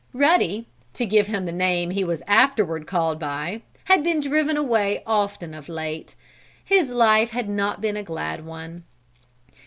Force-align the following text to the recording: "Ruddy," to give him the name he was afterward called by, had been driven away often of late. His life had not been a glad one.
"Ruddy," 0.13 0.65
to 0.95 1.05
give 1.05 1.27
him 1.27 1.45
the 1.45 1.51
name 1.51 1.91
he 1.91 2.03
was 2.03 2.23
afterward 2.25 2.87
called 2.87 3.19
by, 3.19 3.61
had 3.83 4.03
been 4.03 4.19
driven 4.19 4.57
away 4.57 5.03
often 5.05 5.53
of 5.53 5.69
late. 5.69 6.15
His 6.65 6.89
life 6.89 7.29
had 7.29 7.47
not 7.47 7.81
been 7.81 7.95
a 7.97 8.01
glad 8.01 8.43
one. 8.43 8.83